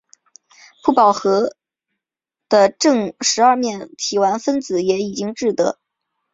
[0.83, 1.55] 不饱和
[2.49, 5.77] 的正十二面体烷分子也已经制得。